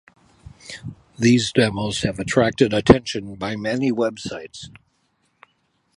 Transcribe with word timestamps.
These 1.19 1.51
demos 1.51 2.01
have 2.01 2.17
attracted 2.17 2.73
attention 2.73 3.35
by 3.35 3.55
many 3.55 3.91
websites. 3.91 4.71